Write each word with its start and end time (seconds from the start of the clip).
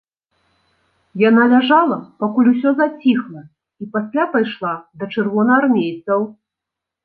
Яна 1.29 1.43
ляжала, 1.51 1.97
пакуль 2.23 2.49
усё 2.53 2.69
заціхла, 2.81 3.41
і 3.85 3.93
пасля 3.93 4.23
пайшла 4.35 4.75
да 5.03 5.13
чырвонаармейцаў. 5.15 6.19